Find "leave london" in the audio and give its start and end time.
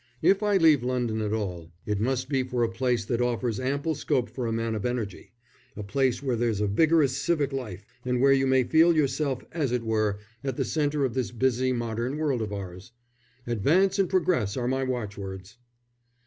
0.57-1.21